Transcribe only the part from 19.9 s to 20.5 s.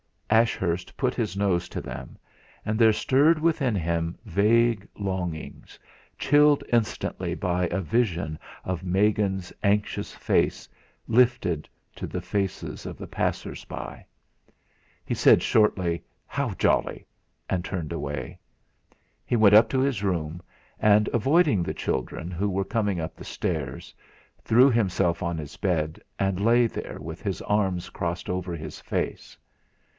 room,